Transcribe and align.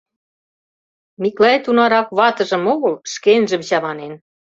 Миклай 1.21 1.57
тунарак 1.63 2.07
ватыжым 2.17 2.63
огыл, 2.73 2.93
шкенжым 3.13 3.61
чаманен. 3.69 4.13